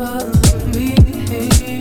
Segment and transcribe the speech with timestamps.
[0.00, 1.79] above me.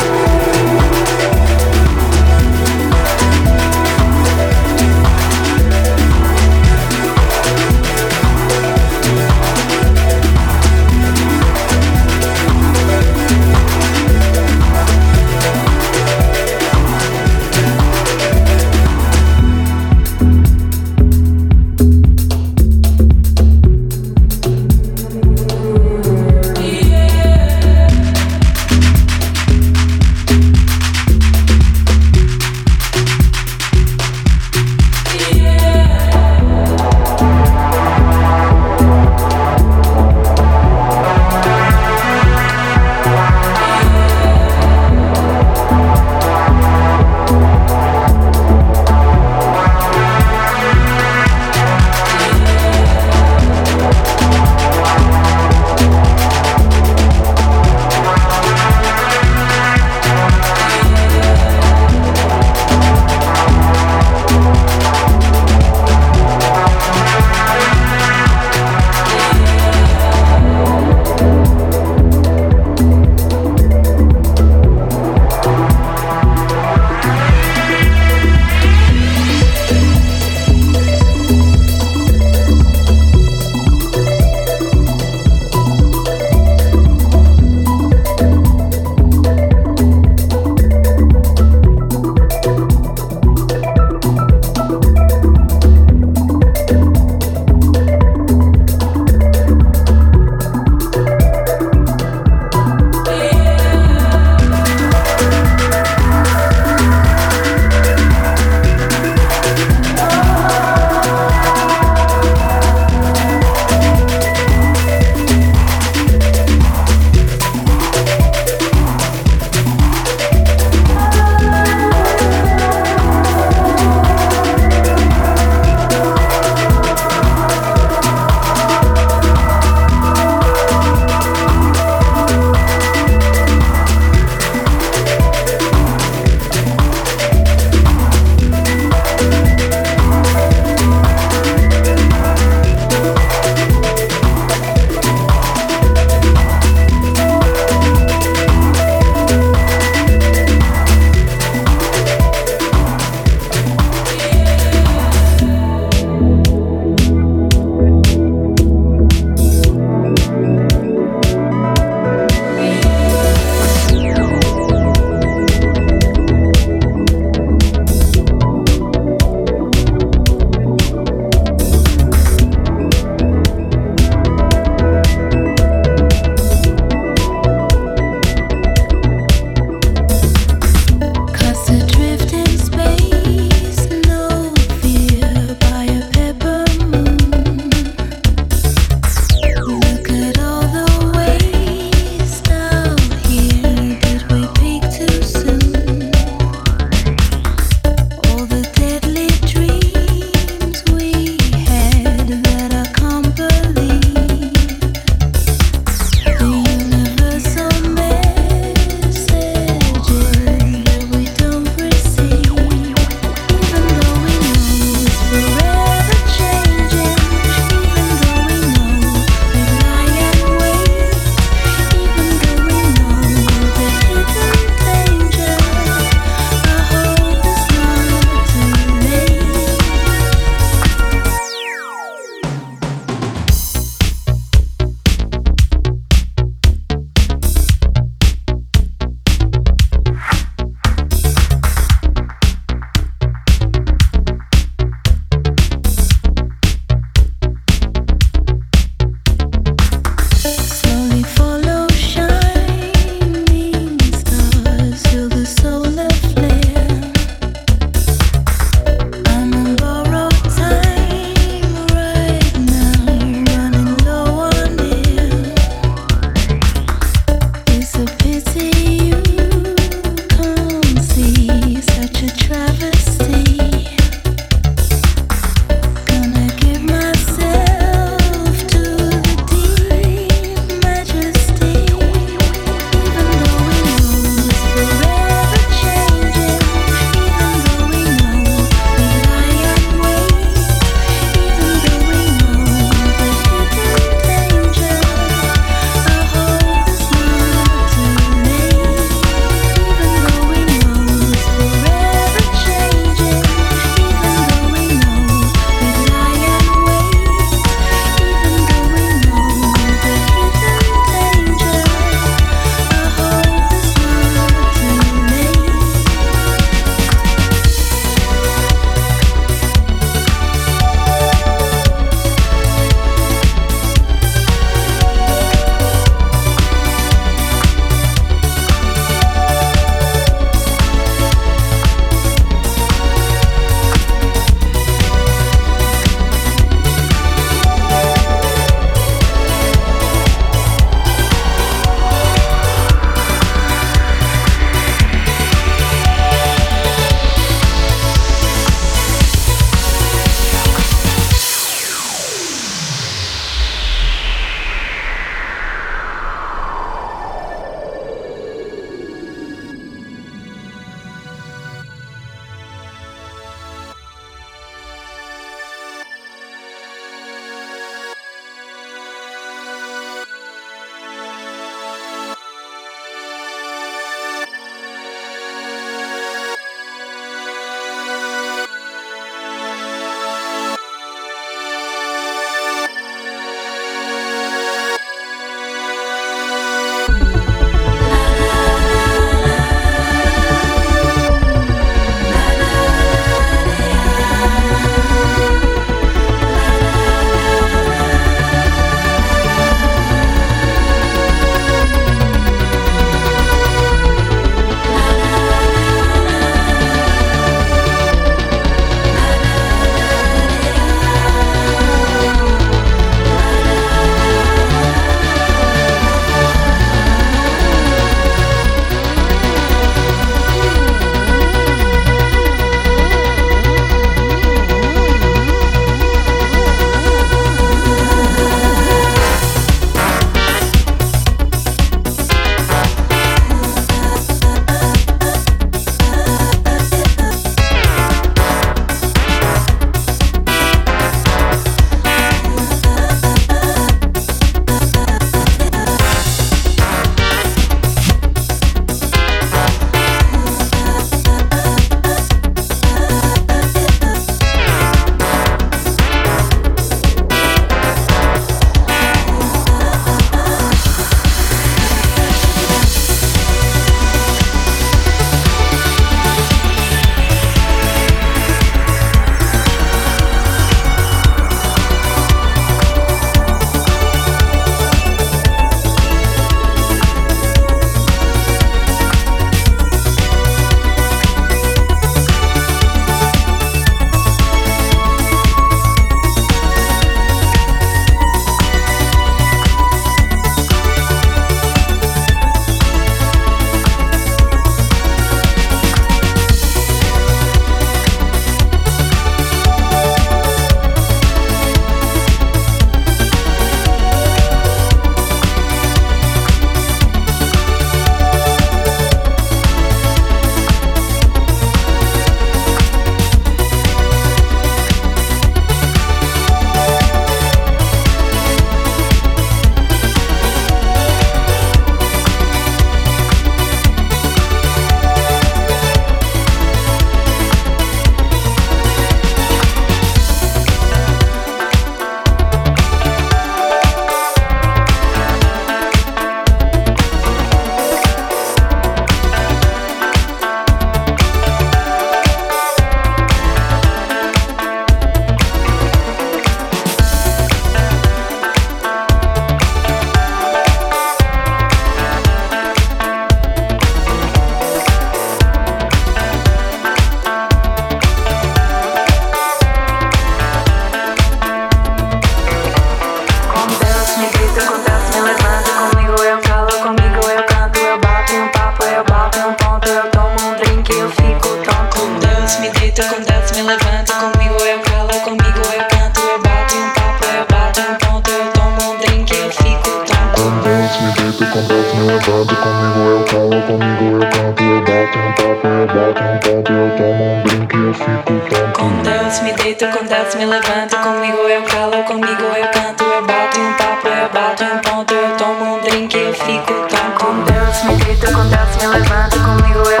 [581.71, 586.21] Deus me levanto, comigo eu calo, comigo eu canto, eu bato um papo, eu bato
[586.21, 588.77] um ponto, eu tomo um drink, eu fico tonto.
[588.77, 593.25] Com Deus me deito, com Deus me levanto, comigo eu calo, comigo eu canto, eu
[593.25, 597.23] bato um papo, eu bato um ponto, eu tomo um drink, eu fico tonto.
[597.23, 600.00] Com Deus me deito, com Deus me levanto, comigo eu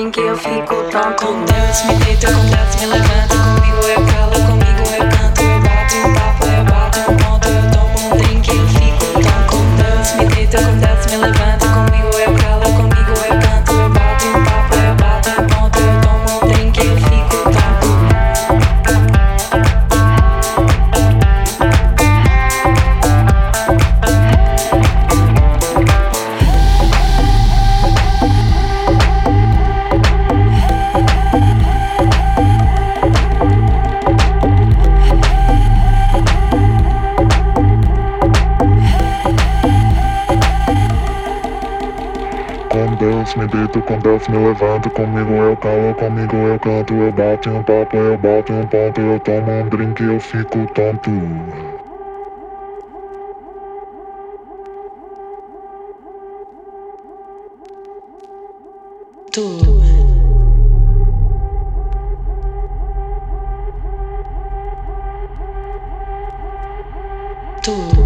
[0.00, 1.26] um drink, eu fico tonto.
[1.26, 2.79] Com Deus me deito, com Deus
[43.90, 48.16] com Deus me levanto, comigo eu calo, comigo eu canto, eu bato um papo, eu
[48.16, 51.10] bato um ponto, eu tomo um drink, eu fico tonto.
[59.32, 59.60] Tu.
[67.62, 67.99] Tu.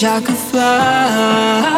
[0.00, 1.68] Wish I could fly.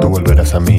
[0.00, 0.78] Tú volverás a mí.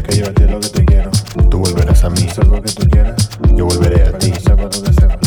[0.00, 1.10] tendría que llevarte lo que te quiero.
[1.50, 2.28] Tú volverás a mí.
[2.34, 3.28] Sé lo que tú quieras.
[3.54, 4.32] Yo volveré a ti.
[4.32, 5.21] Sepa lo que sepa.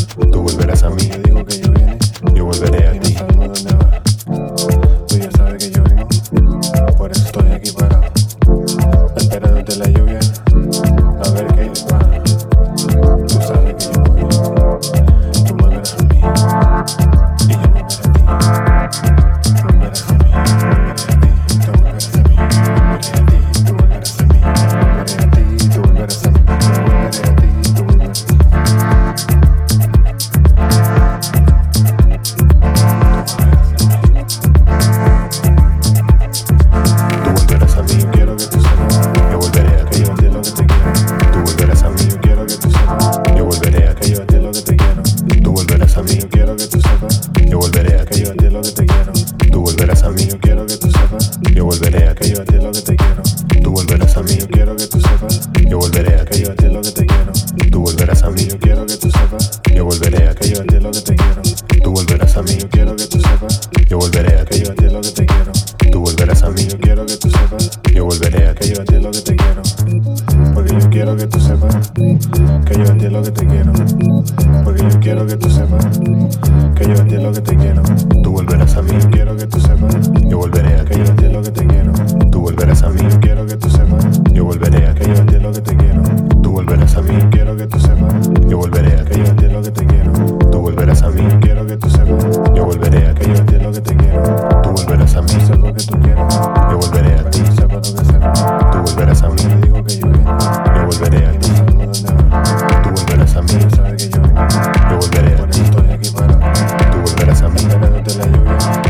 [108.05, 108.84] The la.